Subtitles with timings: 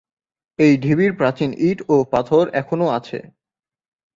[0.59, 3.19] এই ঢিবির প্রাচীন ইট ও পাথর এখনও আছে।